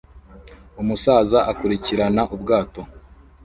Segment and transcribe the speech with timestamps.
[0.81, 2.81] Umusaza akurikirana ubwato